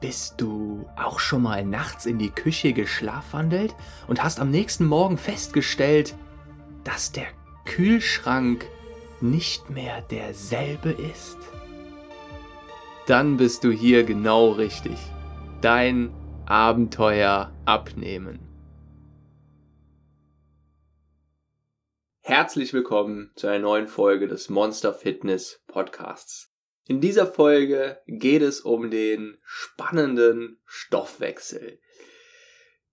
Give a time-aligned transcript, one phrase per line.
[0.00, 3.74] Bist du auch schon mal nachts in die Küche geschlafwandelt
[4.06, 6.14] und hast am nächsten Morgen festgestellt,
[6.84, 7.26] dass der
[7.64, 8.66] Kühlschrank
[9.22, 11.38] nicht mehr derselbe ist?
[13.06, 14.98] Dann bist du hier genau richtig.
[15.62, 16.12] Dein
[16.44, 18.40] Abenteuer abnehmen.
[22.20, 26.55] Herzlich willkommen zu einer neuen Folge des Monster Fitness Podcasts.
[26.88, 31.80] In dieser Folge geht es um den spannenden Stoffwechsel.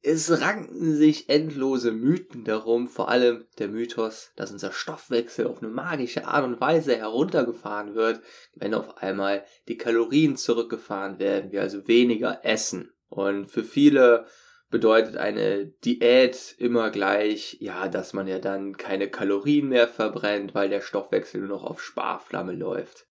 [0.01, 5.71] Es ranken sich endlose Mythen darum, vor allem der Mythos, dass unser Stoffwechsel auf eine
[5.71, 8.19] magische Art und Weise heruntergefahren wird,
[8.55, 12.91] wenn auf einmal die Kalorien zurückgefahren werden, wir also weniger essen.
[13.09, 14.25] Und für viele
[14.71, 20.69] bedeutet eine Diät immer gleich, ja, dass man ja dann keine Kalorien mehr verbrennt, weil
[20.69, 23.05] der Stoffwechsel nur noch auf Sparflamme läuft.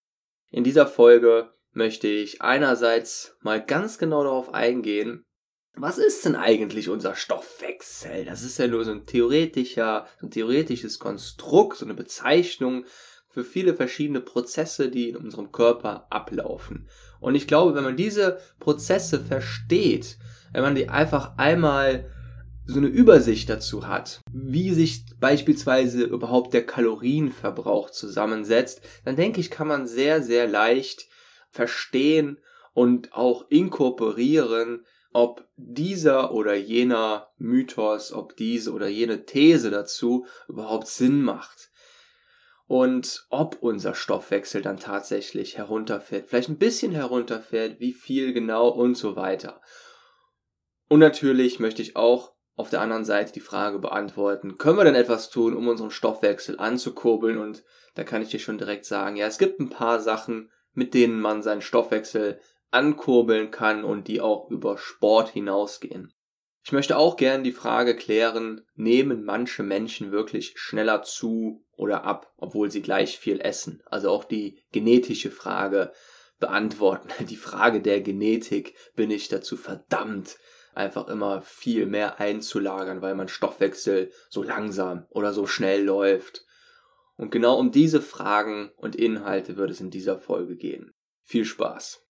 [0.52, 5.25] In dieser Folge möchte ich einerseits mal ganz genau darauf eingehen,
[5.75, 8.27] was ist denn eigentlich unser Stoffwechsel?
[8.27, 12.84] Das ist ja nur so ein theoretischer, so ein theoretisches Konstrukt, so eine Bezeichnung
[13.31, 16.87] für viele verschiedene Prozesse, die in unserem Körper ablaufen.
[17.19, 20.19] Und ich glaube, wenn man diese Prozesse versteht,
[20.53, 22.11] wenn man die einfach einmal
[22.67, 29.51] so eine Übersicht dazu hat, wie sich beispielsweise überhaupt der Kalorienverbrauch zusammensetzt, dann denke ich,
[29.51, 31.09] kann man sehr, sehr leicht
[31.51, 32.39] verstehen
[32.73, 40.87] und auch inkorporieren, ob dieser oder jener Mythos, ob diese oder jene These dazu überhaupt
[40.87, 41.71] Sinn macht.
[42.67, 48.95] Und ob unser Stoffwechsel dann tatsächlich herunterfährt, vielleicht ein bisschen herunterfährt, wie viel genau und
[48.95, 49.61] so weiter.
[50.89, 54.95] Und natürlich möchte ich auch auf der anderen Seite die Frage beantworten, können wir denn
[54.95, 57.39] etwas tun, um unseren Stoffwechsel anzukurbeln?
[57.39, 60.94] Und da kann ich dir schon direkt sagen, ja, es gibt ein paar Sachen, mit
[60.94, 66.12] denen man seinen Stoffwechsel ankurbeln kann und die auch über Sport hinausgehen.
[66.64, 72.32] Ich möchte auch gern die Frage klären, nehmen manche Menschen wirklich schneller zu oder ab,
[72.37, 73.82] obwohl sie gleich viel essen?
[73.87, 75.93] Also auch die genetische Frage
[76.38, 77.09] beantworten.
[77.27, 80.38] Die Frage der Genetik bin ich dazu verdammt,
[80.75, 86.44] einfach immer viel mehr einzulagern, weil mein Stoffwechsel so langsam oder so schnell läuft.
[87.16, 90.93] Und genau um diese Fragen und Inhalte wird es in dieser Folge gehen.
[91.22, 92.05] Viel Spaß.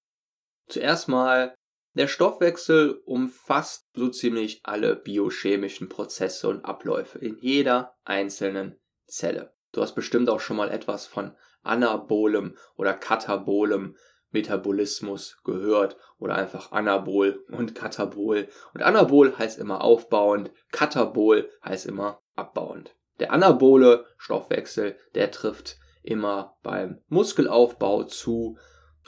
[0.68, 1.54] Zuerst mal,
[1.94, 9.52] der Stoffwechsel umfasst so ziemlich alle biochemischen Prozesse und Abläufe in jeder einzelnen Zelle.
[9.72, 13.96] Du hast bestimmt auch schon mal etwas von anabolem oder katabolem
[14.32, 18.48] Metabolismus gehört oder einfach Anabol und Katabol.
[18.74, 22.96] Und Anabol heißt immer aufbauend, Katabol heißt immer abbauend.
[23.20, 28.58] Der anabole Stoffwechsel, der trifft immer beim Muskelaufbau zu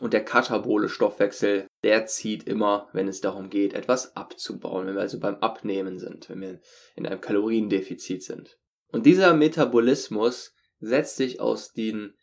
[0.00, 5.02] und der katabole Stoffwechsel, der zieht immer, wenn es darum geht, etwas abzubauen, wenn wir
[5.02, 6.60] also beim Abnehmen sind, wenn wir
[6.96, 8.58] in einem Kaloriendefizit sind.
[8.90, 12.14] Und dieser Metabolismus setzt sich aus den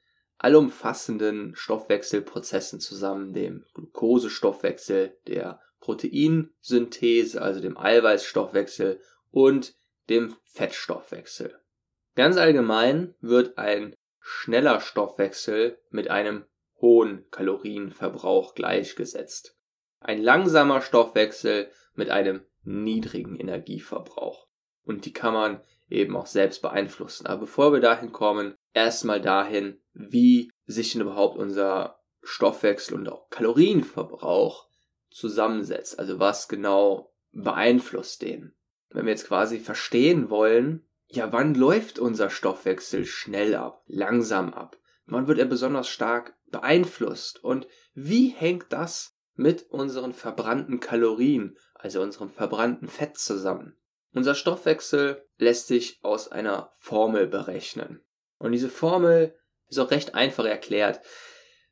[0.41, 8.99] allumfassenden Stoffwechselprozessen zusammen, dem Glukosestoffwechsel, der Proteinsynthese, also dem Eiweißstoffwechsel
[9.29, 9.75] und
[10.09, 11.59] dem Fettstoffwechsel.
[12.15, 16.45] Ganz allgemein wird ein schneller Stoffwechsel mit einem
[16.79, 19.55] hohen Kalorienverbrauch gleichgesetzt.
[19.99, 24.47] Ein langsamer Stoffwechsel mit einem niedrigen Energieverbrauch.
[24.83, 27.27] Und die kann man eben auch selbst beeinflussen.
[27.27, 33.29] Aber bevor wir dahin kommen, erstmal dahin, wie sich denn überhaupt unser Stoffwechsel und auch
[33.29, 34.67] Kalorienverbrauch
[35.09, 35.99] zusammensetzt.
[35.99, 38.55] Also was genau beeinflusst den.
[38.89, 44.77] Wenn wir jetzt quasi verstehen wollen, ja, wann läuft unser Stoffwechsel schnell ab, langsam ab?
[45.05, 47.43] Wann wird er besonders stark beeinflusst?
[47.43, 53.75] Und wie hängt das mit unseren verbrannten Kalorien, also unserem verbrannten Fett zusammen?
[54.13, 58.01] Unser Stoffwechsel lässt sich aus einer Formel berechnen.
[58.41, 59.35] Und diese Formel
[59.69, 61.01] ist auch recht einfach erklärt.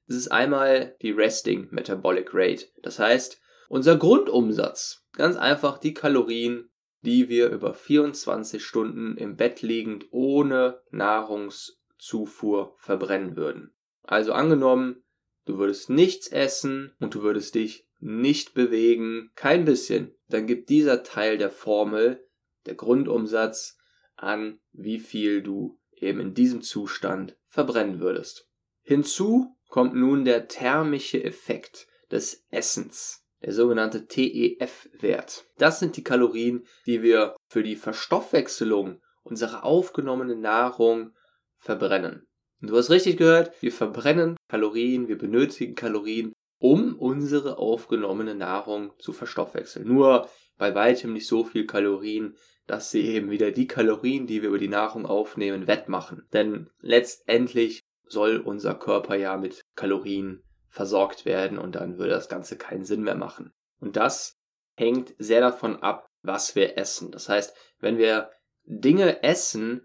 [0.07, 2.67] Es ist einmal die Resting Metabolic Rate.
[2.83, 5.05] Das heißt, unser Grundumsatz.
[5.13, 6.69] Ganz einfach die Kalorien,
[7.01, 13.73] die wir über 24 Stunden im Bett liegend ohne Nahrungszufuhr verbrennen würden.
[14.03, 15.03] Also angenommen,
[15.45, 21.03] du würdest nichts essen und du würdest dich nicht bewegen, kein bisschen, dann gibt dieser
[21.03, 22.25] Teil der Formel,
[22.65, 23.77] der Grundumsatz,
[24.15, 28.47] an, wie viel du eben in diesem Zustand verbrennen würdest.
[28.81, 35.45] Hinzu kommt nun der thermische Effekt des Essens, der sogenannte TEF-Wert.
[35.57, 41.11] Das sind die Kalorien, die wir für die Verstoffwechselung unserer aufgenommenen Nahrung
[41.57, 42.27] verbrennen.
[42.61, 48.91] Und du hast richtig gehört, wir verbrennen Kalorien, wir benötigen Kalorien, um unsere aufgenommene Nahrung
[48.99, 49.87] zu verstoffwechseln.
[49.87, 52.35] Nur bei weitem nicht so viel Kalorien,
[52.69, 56.27] dass sie eben wieder die Kalorien, die wir über die Nahrung aufnehmen, wettmachen.
[56.33, 62.57] Denn letztendlich soll unser Körper ja mit Kalorien versorgt werden und dann würde das Ganze
[62.57, 63.51] keinen Sinn mehr machen.
[63.79, 64.37] Und das
[64.75, 67.11] hängt sehr davon ab, was wir essen.
[67.11, 68.29] Das heißt, wenn wir
[68.65, 69.81] Dinge essen,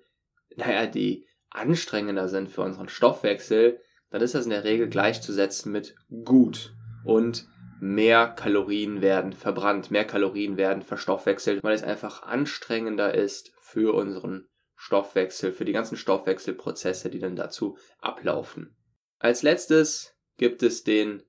[0.54, 5.96] naja, die anstrengender sind für unseren Stoffwechsel, dann ist das in der Regel gleichzusetzen mit
[6.24, 7.48] gut und
[7.80, 14.48] mehr Kalorien werden verbrannt, mehr Kalorien werden verstoffwechselt, weil es einfach anstrengender ist für unseren
[14.76, 18.76] Stoffwechsel, für die ganzen Stoffwechselprozesse, die dann dazu ablaufen.
[19.18, 21.22] Als letztes gibt es den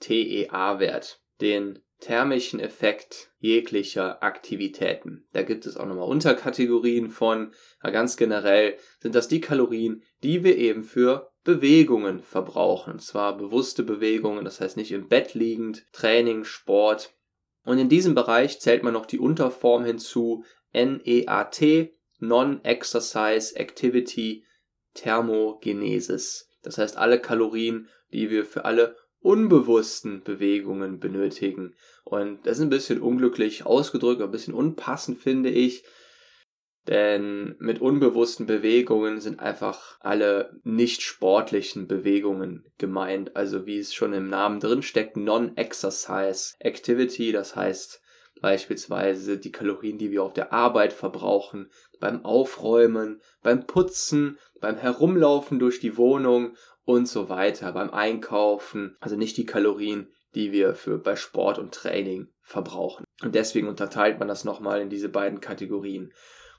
[0.00, 5.26] TEA-Wert, den thermischen Effekt jeglicher Aktivitäten.
[5.32, 7.52] Da gibt es auch nochmal Unterkategorien von,
[7.82, 12.94] ganz generell sind das die Kalorien, die wir eben für Bewegungen verbrauchen.
[12.94, 17.14] Und zwar bewusste Bewegungen, das heißt nicht im Bett liegend, Training, Sport.
[17.64, 24.44] Und in diesem Bereich zählt man noch die Unterform hinzu, NEAT, Non-Exercise Activity
[24.94, 26.48] Thermogenesis.
[26.62, 31.74] Das heißt alle Kalorien, die wir für alle unbewussten Bewegungen benötigen.
[32.04, 35.84] Und das ist ein bisschen unglücklich ausgedrückt, ein bisschen unpassend finde ich.
[36.88, 43.36] Denn mit unbewussten Bewegungen sind einfach alle nicht sportlichen Bewegungen gemeint.
[43.36, 47.32] Also wie es schon im Namen drin steckt, Non-Exercise Activity.
[47.32, 48.00] Das heißt
[48.40, 55.58] beispielsweise die Kalorien, die wir auf der Arbeit verbrauchen, beim Aufräumen, beim Putzen, beim Herumlaufen
[55.58, 60.98] durch die Wohnung und so weiter, beim Einkaufen, also nicht die Kalorien, die wir für
[60.98, 63.04] bei Sport und Training verbrauchen.
[63.22, 66.12] Und deswegen unterteilt man das nochmal in diese beiden Kategorien.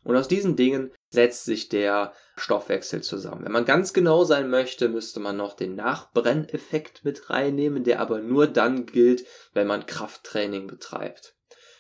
[0.04, 3.46] Und aus diesen Dingen setzt sich der Stoffwechsel zusammen.
[3.46, 8.20] Wenn man ganz genau sein möchte, müsste man noch den Nachbrenneffekt mit reinnehmen, der aber
[8.20, 11.36] nur dann gilt, wenn man Krafttraining betreibt.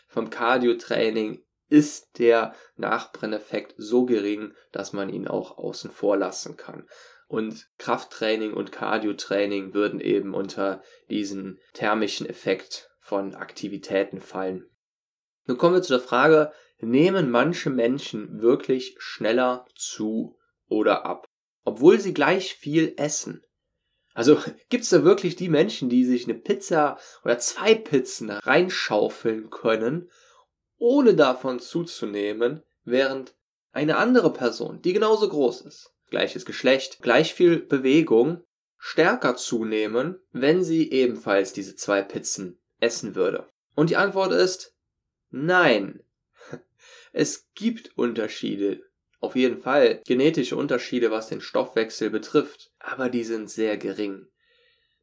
[0.07, 6.87] Vom Cardio-Training ist der Nachbrenneffekt so gering, dass man ihn auch außen vor lassen kann.
[7.27, 14.69] Und Krafttraining und Cardiotraining würden eben unter diesen thermischen Effekt von Aktivitäten fallen.
[15.45, 16.51] Nun kommen wir zu der Frage,
[16.81, 20.37] nehmen manche Menschen wirklich schneller zu
[20.67, 21.25] oder ab,
[21.63, 23.43] obwohl sie gleich viel essen?
[24.13, 24.37] Also
[24.69, 30.09] gibt es da wirklich die Menschen, die sich eine Pizza oder zwei Pizzen reinschaufeln können,
[30.77, 33.35] ohne davon zuzunehmen, während
[33.71, 38.43] eine andere Person, die genauso groß ist, gleiches Geschlecht, gleich viel Bewegung
[38.77, 43.47] stärker zunehmen, wenn sie ebenfalls diese zwei Pizzen essen würde?
[43.75, 44.75] Und die Antwort ist
[45.29, 46.03] nein.
[47.11, 48.83] Es gibt Unterschiede,
[49.19, 54.27] auf jeden Fall genetische Unterschiede, was den Stoffwechsel betrifft, aber die sind sehr gering.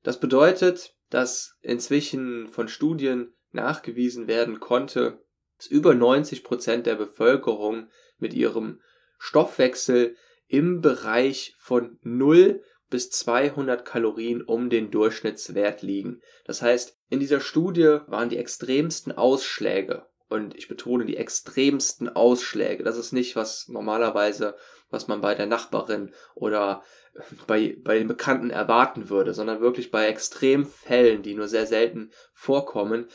[0.02, 5.22] Das bedeutet, dass inzwischen von Studien nachgewiesen werden konnte,
[5.56, 8.80] dass über 90 Prozent der Bevölkerung mit ihrem
[9.18, 10.16] Stoffwechsel
[10.46, 16.22] im Bereich von 0 bis 200 Kalorien um den Durchschnittswert liegen.
[16.44, 22.84] Das heißt, in dieser Studie waren die extremsten Ausschläge und ich betone die extremsten Ausschläge.
[22.84, 24.56] Das ist nicht was normalerweise,
[24.90, 26.82] was man bei der Nachbarin oder
[27.46, 33.08] bei, bei den Bekannten erwarten würde, sondern wirklich bei Extremfällen, die nur sehr selten vorkommen,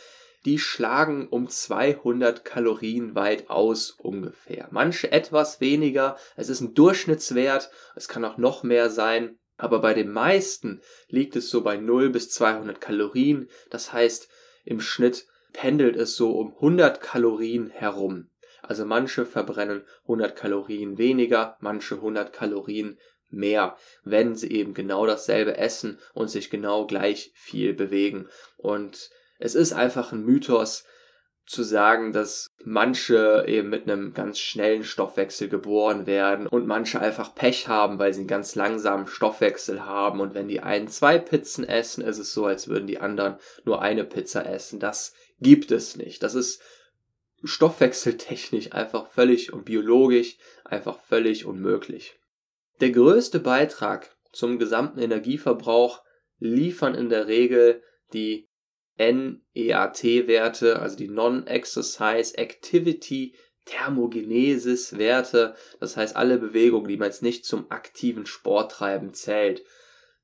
[0.46, 4.68] die schlagen um 200 Kalorien weit aus ungefähr.
[4.72, 9.94] Manche etwas weniger, es ist ein Durchschnittswert, es kann auch noch mehr sein, aber bei
[9.94, 14.28] den meisten liegt es so bei 0 bis 200 Kalorien, das heißt
[14.66, 18.30] im Schnitt pendelt es so um 100 Kalorien herum.
[18.62, 22.98] Also manche verbrennen 100 Kalorien weniger, manche 100 Kalorien
[23.30, 28.30] mehr, wenn sie eben genau dasselbe essen und sich genau gleich viel bewegen.
[28.58, 30.86] Und es ist einfach ein Mythos
[31.46, 37.36] zu sagen, dass manche eben mit einem ganz schnellen Stoffwechsel geboren werden und manche einfach
[37.36, 41.68] Pech haben, weil sie einen ganz langsamen Stoffwechsel haben und wenn die einen zwei Pizzen
[41.68, 44.80] essen, ist es so, als würden die anderen nur eine Pizza essen.
[44.80, 46.24] Das gibt es nicht.
[46.24, 46.62] Das ist
[47.44, 52.20] stoffwechseltechnisch einfach völlig und biologisch einfach völlig unmöglich.
[52.80, 56.02] Der größte Beitrag zum gesamten Energieverbrauch
[56.40, 57.84] liefern in der Regel
[58.14, 58.50] die
[58.98, 63.36] NEAT-Werte, also die Non-Exercise Activity
[63.66, 69.64] Thermogenesis-Werte, das heißt alle Bewegungen, die man jetzt nicht zum aktiven Sporttreiben zählt.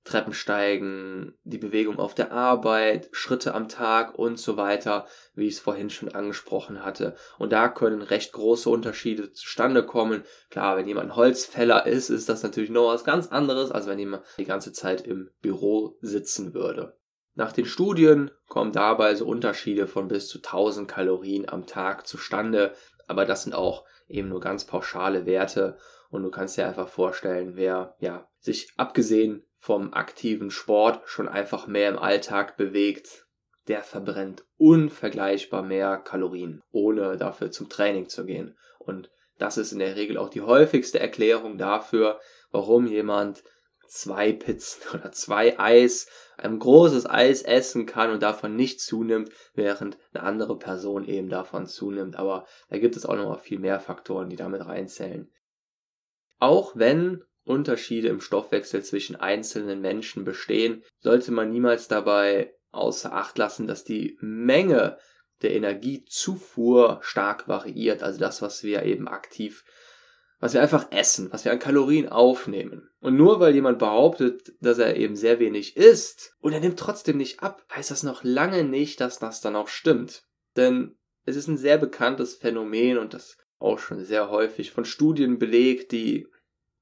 [0.10, 5.60] Treppensteigen, die Bewegung auf der Arbeit, Schritte am Tag und so weiter, wie ich es
[5.60, 7.16] vorhin schon angesprochen hatte.
[7.38, 10.24] Und da können recht große Unterschiede zustande kommen.
[10.50, 14.24] Klar, wenn jemand Holzfäller ist, ist das natürlich noch was ganz anderes, als wenn jemand
[14.40, 16.98] die ganze Zeit im Büro sitzen würde.
[17.36, 22.74] Nach den Studien kommen dabei so Unterschiede von bis zu 1000 Kalorien am Tag zustande,
[23.08, 25.78] aber das sind auch eben nur ganz pauschale Werte
[26.10, 31.68] und du kannst dir einfach vorstellen, wer ja sich abgesehen vom aktiven Sport schon einfach
[31.68, 33.28] mehr im Alltag bewegt,
[33.68, 38.58] der verbrennt unvergleichbar mehr Kalorien, ohne dafür zum Training zu gehen.
[38.80, 42.20] Und das ist in der Regel auch die häufigste Erklärung dafür,
[42.52, 43.44] warum jemand
[43.88, 49.98] zwei Pizzen oder zwei Eis, ein großes Eis essen kann und davon nicht zunimmt, während
[50.14, 52.16] eine andere Person eben davon zunimmt.
[52.16, 55.30] Aber da gibt es auch noch mal viel mehr Faktoren, die damit reinzählen.
[56.40, 63.38] Auch wenn Unterschiede im Stoffwechsel zwischen einzelnen Menschen bestehen, sollte man niemals dabei außer Acht
[63.38, 64.98] lassen, dass die Menge
[65.42, 69.64] der Energiezufuhr stark variiert, also das, was wir eben aktiv,
[70.40, 72.90] was wir einfach essen, was wir an Kalorien aufnehmen.
[73.00, 77.18] Und nur weil jemand behauptet, dass er eben sehr wenig isst und er nimmt trotzdem
[77.18, 80.24] nicht ab, heißt das noch lange nicht, dass das dann auch stimmt.
[80.56, 85.40] Denn es ist ein sehr bekanntes Phänomen und das auch schon sehr häufig von Studien
[85.40, 86.28] belegt, die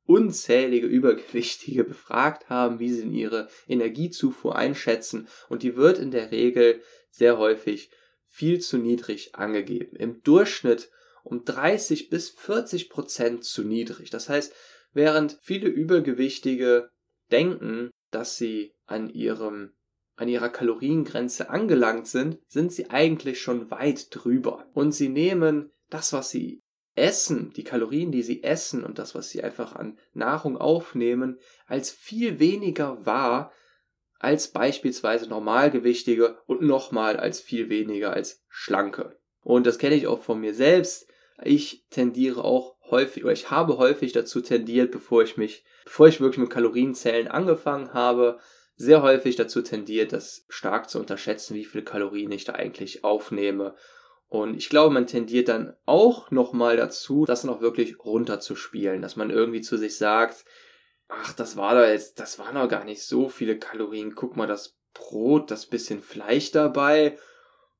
[0.07, 6.31] unzählige Übergewichtige befragt haben, wie sie in ihre Energiezufuhr einschätzen und die wird in der
[6.31, 7.91] Regel sehr häufig
[8.25, 9.95] viel zu niedrig angegeben.
[9.95, 10.89] Im Durchschnitt
[11.23, 14.09] um 30 bis 40 Prozent zu niedrig.
[14.09, 14.53] Das heißt,
[14.93, 16.89] während viele Übergewichtige
[17.31, 19.73] denken, dass sie an ihrem
[20.15, 24.65] an ihrer Kaloriengrenze angelangt sind, sind sie eigentlich schon weit drüber.
[24.73, 26.63] Und sie nehmen das, was sie
[26.97, 31.91] essen, die Kalorien, die sie essen und das, was sie einfach an Nahrung aufnehmen, als
[31.91, 33.51] viel weniger wahr
[34.19, 39.19] als beispielsweise Normalgewichtige und nochmal als viel weniger als Schlanke.
[39.41, 41.07] Und das kenne ich auch von mir selbst.
[41.43, 46.19] Ich tendiere auch häufig, oder ich habe häufig dazu tendiert, bevor ich mich, bevor ich
[46.19, 48.39] wirklich mit Kalorienzellen angefangen habe,
[48.75, 53.75] sehr häufig dazu tendiert, das stark zu unterschätzen, wie viel Kalorien ich da eigentlich aufnehme.
[54.29, 59.29] Und ich glaube, man tendiert dann auch nochmal dazu, das noch wirklich runterzuspielen, dass man
[59.29, 60.43] irgendwie zu sich sagt,
[61.07, 64.15] ach, das war da jetzt, das waren doch gar nicht so viele Kalorien.
[64.15, 67.17] Guck mal, das Brot, das bisschen Fleisch dabei.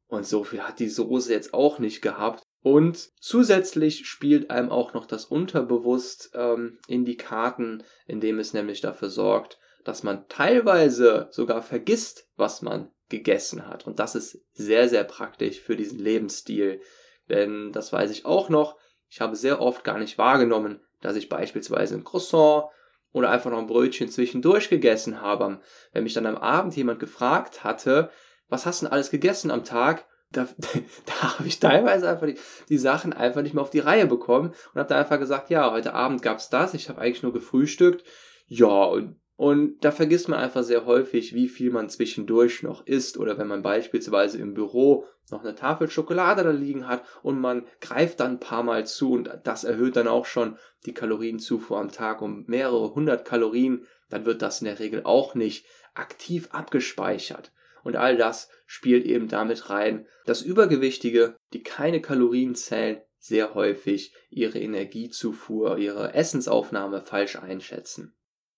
[0.07, 2.43] Und so viel hat die Soße jetzt auch nicht gehabt.
[2.61, 8.81] Und zusätzlich spielt einem auch noch das Unterbewusst ähm, in die Karten, indem es nämlich
[8.81, 13.87] dafür sorgt, dass man teilweise sogar vergisst, was man gegessen hat.
[13.87, 16.81] Und das ist sehr, sehr praktisch für diesen Lebensstil.
[17.29, 18.77] Denn das weiß ich auch noch.
[19.09, 22.65] Ich habe sehr oft gar nicht wahrgenommen, dass ich beispielsweise ein Croissant
[23.11, 25.59] oder einfach noch ein Brötchen zwischendurch gegessen habe.
[25.93, 28.09] Wenn mich dann am Abend jemand gefragt hatte,
[28.49, 30.05] was hast du denn alles gegessen am Tag?
[30.31, 30.47] Da,
[31.05, 32.37] da habe ich teilweise einfach die,
[32.67, 35.71] die, Sachen einfach nicht mehr auf die Reihe bekommen und habe da einfach gesagt, ja,
[35.71, 38.03] heute Abend gab's das, ich habe eigentlich nur gefrühstückt.
[38.47, 43.19] Ja, und und da vergisst man einfach sehr häufig, wie viel man zwischendurch noch isst
[43.19, 47.67] oder wenn man beispielsweise im Büro noch eine Tafel Schokolade da liegen hat und man
[47.79, 51.91] greift dann ein paar Mal zu und das erhöht dann auch schon die Kalorienzufuhr am
[51.91, 57.51] Tag um mehrere hundert Kalorien, dann wird das in der Regel auch nicht aktiv abgespeichert.
[57.83, 64.15] Und all das spielt eben damit rein, dass Übergewichtige, die keine Kalorien zählen, sehr häufig
[64.31, 68.16] ihre Energiezufuhr, ihre Essensaufnahme falsch einschätzen.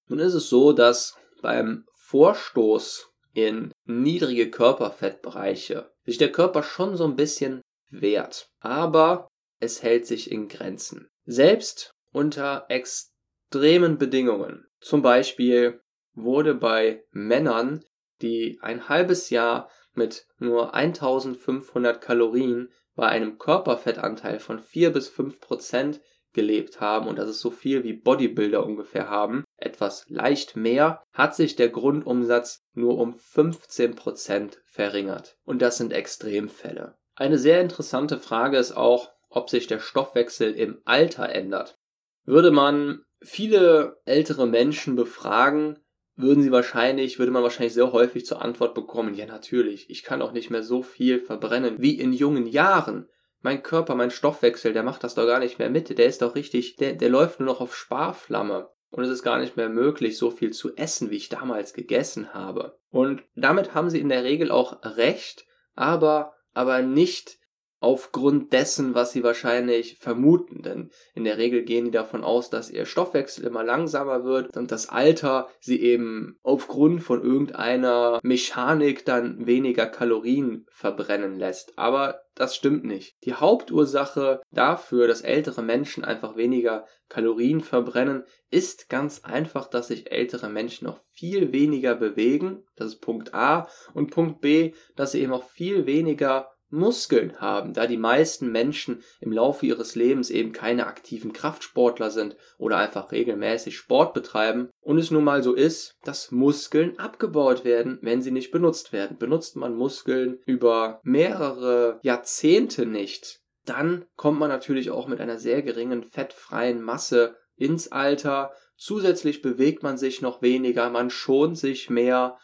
[0.10, 7.06] Nun ist es so, dass beim Vorstoß in niedrige Körperfettbereiche sich der Körper schon so
[7.06, 9.28] ein bisschen wehrt, aber
[9.60, 11.10] es hält sich in Grenzen.
[11.26, 14.66] Selbst unter extremen Bedingungen.
[14.82, 15.80] Zum Beispiel
[16.14, 17.86] wurde bei Männern,
[18.22, 25.40] die ein halbes Jahr mit nur 1500 Kalorien bei einem Körperfettanteil von 4 bis 5
[25.40, 26.02] Prozent
[26.40, 31.36] gelebt haben, und das ist so viel wie Bodybuilder ungefähr haben, etwas leicht mehr, hat
[31.36, 35.38] sich der Grundumsatz nur um 15% verringert.
[35.44, 36.98] Und das sind Extremfälle.
[37.16, 41.78] Eine sehr interessante Frage ist auch, ob sich der Stoffwechsel im Alter ändert.
[42.24, 45.80] Würde man viele ältere Menschen befragen,
[46.16, 50.22] würden sie wahrscheinlich, würde man wahrscheinlich sehr häufig zur Antwort bekommen, ja natürlich, ich kann
[50.22, 53.10] auch nicht mehr so viel verbrennen wie in jungen Jahren
[53.42, 55.98] mein Körper, mein Stoffwechsel, der macht das doch gar nicht mehr mit.
[55.98, 58.70] Der ist doch richtig, der, der läuft nur noch auf Sparflamme.
[58.92, 62.34] Und es ist gar nicht mehr möglich, so viel zu essen, wie ich damals gegessen
[62.34, 62.80] habe.
[62.90, 67.39] Und damit haben sie in der Regel auch recht, aber, aber nicht
[67.80, 70.62] aufgrund dessen, was sie wahrscheinlich vermuten.
[70.62, 74.72] Denn in der Regel gehen die davon aus, dass ihr Stoffwechsel immer langsamer wird und
[74.72, 81.78] das Alter sie eben aufgrund von irgendeiner Mechanik dann weniger Kalorien verbrennen lässt.
[81.78, 83.18] Aber das stimmt nicht.
[83.26, 90.12] Die Hauptursache dafür, dass ältere Menschen einfach weniger Kalorien verbrennen, ist ganz einfach, dass sich
[90.12, 92.64] ältere Menschen noch viel weniger bewegen.
[92.78, 93.68] Das ist Punkt A.
[93.94, 99.04] Und Punkt B, dass sie eben auch viel weniger Muskeln haben, da die meisten Menschen
[99.20, 104.98] im Laufe ihres Lebens eben keine aktiven Kraftsportler sind oder einfach regelmäßig Sport betreiben und
[104.98, 109.18] es nun mal so ist, dass Muskeln abgebaut werden, wenn sie nicht benutzt werden.
[109.18, 115.62] Benutzt man Muskeln über mehrere Jahrzehnte nicht, dann kommt man natürlich auch mit einer sehr
[115.62, 118.52] geringen fettfreien Masse ins Alter.
[118.78, 122.38] Zusätzlich bewegt man sich noch weniger, man schont sich mehr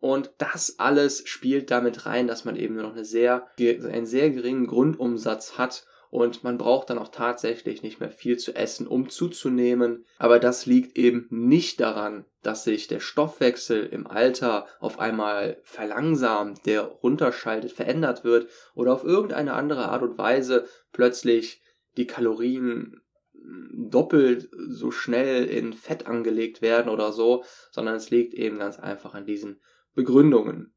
[0.00, 4.30] und das alles spielt damit rein, dass man eben nur noch eine sehr, einen sehr
[4.30, 9.10] geringen Grundumsatz hat und man braucht dann auch tatsächlich nicht mehr viel zu essen, um
[9.10, 10.06] zuzunehmen.
[10.18, 16.64] Aber das liegt eben nicht daran, dass sich der Stoffwechsel im Alter auf einmal verlangsamt,
[16.64, 21.60] der runterschaltet, verändert wird oder auf irgendeine andere Art und Weise plötzlich
[21.96, 23.02] die Kalorien
[23.72, 29.14] doppelt so schnell in Fett angelegt werden oder so, sondern es liegt eben ganz einfach
[29.14, 29.60] an diesen
[29.98, 30.72] Begründungen.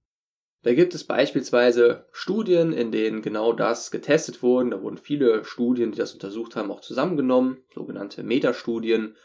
[0.63, 4.71] Da gibt es beispielsweise Studien, in denen genau das getestet wurden.
[4.71, 9.15] Da wurden viele Studien, die das untersucht haben, auch zusammengenommen, sogenannte Metastudien.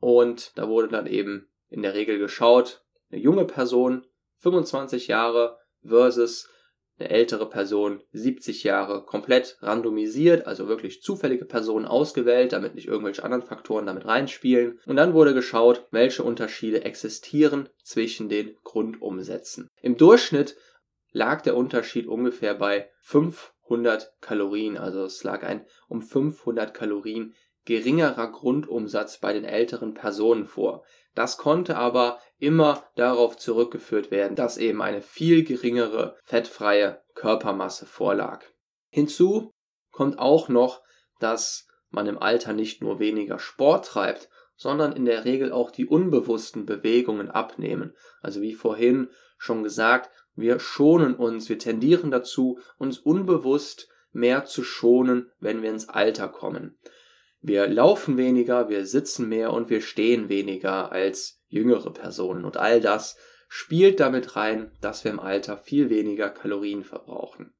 [0.00, 4.04] Und da wurde dann eben in der Regel geschaut, eine junge Person,
[4.38, 6.48] 25 Jahre versus
[6.98, 13.22] eine ältere Person 70 Jahre komplett randomisiert, also wirklich zufällige Personen ausgewählt, damit nicht irgendwelche
[13.22, 14.78] anderen Faktoren damit reinspielen.
[14.86, 19.68] Und dann wurde geschaut, welche Unterschiede existieren zwischen den Grundumsätzen.
[19.82, 20.56] Im Durchschnitt
[21.12, 27.34] lag der Unterschied ungefähr bei 500 Kalorien, also es lag ein um 500 Kalorien
[27.66, 30.84] geringerer Grundumsatz bei den älteren Personen vor.
[31.14, 38.44] Das konnte aber immer darauf zurückgeführt werden, dass eben eine viel geringere fettfreie Körpermasse vorlag.
[38.88, 39.50] Hinzu
[39.90, 40.82] kommt auch noch,
[41.20, 45.86] dass man im Alter nicht nur weniger Sport treibt, sondern in der Regel auch die
[45.86, 47.94] unbewussten Bewegungen abnehmen.
[48.20, 49.08] Also wie vorhin
[49.38, 55.70] schon gesagt, wir schonen uns, wir tendieren dazu, uns unbewusst mehr zu schonen, wenn wir
[55.70, 56.78] ins Alter kommen.
[57.40, 62.44] Wir laufen weniger, wir sitzen mehr und wir stehen weniger als jüngere Personen.
[62.44, 63.16] Und all das
[63.48, 67.54] spielt damit rein, dass wir im Alter viel weniger Kalorien verbrauchen.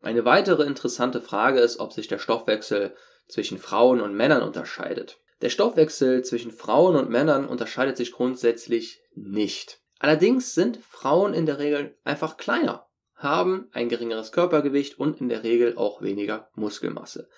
[0.00, 2.94] Eine weitere interessante Frage ist, ob sich der Stoffwechsel
[3.28, 5.20] zwischen Frauen und Männern unterscheidet.
[5.42, 9.80] Der Stoffwechsel zwischen Frauen und Männern unterscheidet sich grundsätzlich nicht.
[9.98, 15.42] Allerdings sind Frauen in der Regel einfach kleiner, haben ein geringeres Körpergewicht und in der
[15.44, 17.28] Regel auch weniger Muskelmasse.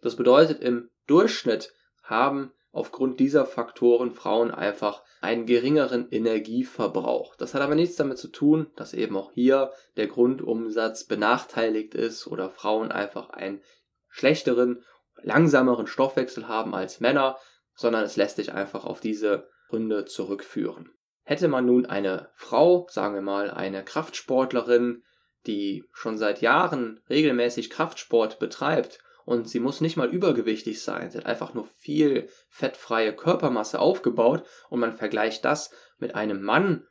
[0.00, 7.36] Das bedeutet, im Durchschnitt haben aufgrund dieser Faktoren Frauen einfach einen geringeren Energieverbrauch.
[7.36, 12.26] Das hat aber nichts damit zu tun, dass eben auch hier der Grundumsatz benachteiligt ist
[12.26, 13.62] oder Frauen einfach einen
[14.08, 14.82] schlechteren,
[15.22, 17.38] langsameren Stoffwechsel haben als Männer,
[17.74, 20.90] sondern es lässt sich einfach auf diese Gründe zurückführen.
[21.24, 25.04] Hätte man nun eine Frau, sagen wir mal eine Kraftsportlerin,
[25.46, 31.10] die schon seit Jahren regelmäßig Kraftsport betreibt und sie muss nicht mal übergewichtig sein.
[31.10, 36.86] Sie hat einfach nur viel fettfreie Körpermasse aufgebaut und man vergleicht das mit einem Mann,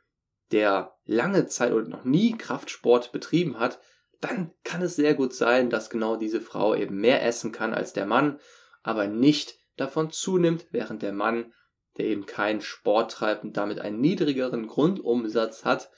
[0.50, 3.80] der lange Zeit oder noch nie Kraftsport betrieben hat,
[4.20, 7.92] dann kann es sehr gut sein, dass genau diese Frau eben mehr essen kann als
[7.92, 8.38] der Mann,
[8.82, 11.52] aber nicht davon zunimmt, während der Mann,
[11.98, 15.90] der eben keinen Sport treibt und damit einen niedrigeren Grundumsatz hat,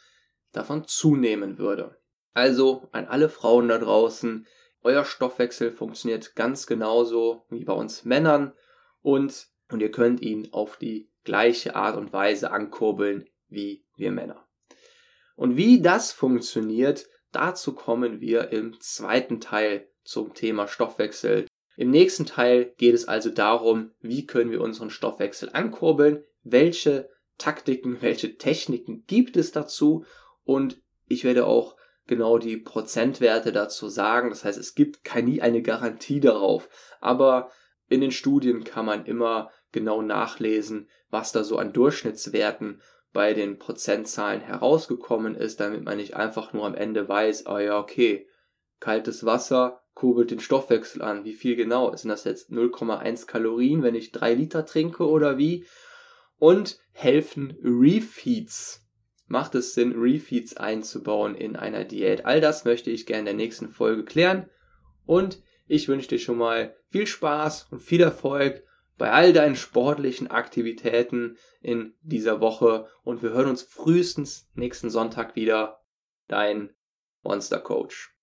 [0.52, 1.96] davon zunehmen würde.
[2.32, 4.46] Also an alle Frauen da draußen,
[4.84, 8.52] euer Stoffwechsel funktioniert ganz genauso wie bei uns Männern
[9.02, 14.46] und, und ihr könnt ihn auf die gleiche Art und Weise ankurbeln wie wir Männer.
[15.36, 21.46] Und wie das funktioniert, dazu kommen wir im zweiten Teil zum Thema Stoffwechsel.
[21.76, 27.98] Im nächsten Teil geht es also darum, wie können wir unseren Stoffwechsel ankurbeln, welche Taktiken,
[28.02, 30.04] welche Techniken gibt es dazu
[30.44, 34.30] und ich werde auch genau die Prozentwerte dazu sagen.
[34.30, 36.68] Das heißt, es gibt nie eine Garantie darauf.
[37.00, 37.50] Aber
[37.88, 42.80] in den Studien kann man immer genau nachlesen, was da so an Durchschnittswerten
[43.12, 47.58] bei den Prozentzahlen herausgekommen ist, damit man nicht einfach nur am Ende weiß, ah oh
[47.58, 48.26] ja, okay,
[48.80, 51.24] kaltes Wasser kurbelt den Stoffwechsel an.
[51.24, 51.94] Wie viel genau?
[51.94, 55.66] Sind das jetzt 0,1 Kalorien, wenn ich drei Liter trinke oder wie?
[56.38, 58.83] Und helfen Refeeds
[59.26, 62.26] macht es Sinn, Refeeds einzubauen in einer Diät?
[62.26, 64.48] All das möchte ich gerne in der nächsten Folge klären.
[65.06, 68.62] Und ich wünsche dir schon mal viel Spaß und viel Erfolg
[68.96, 75.34] bei all deinen sportlichen Aktivitäten in dieser Woche und wir hören uns frühestens nächsten Sonntag
[75.34, 75.80] wieder.
[76.28, 76.74] Dein
[77.22, 78.13] Monster Coach.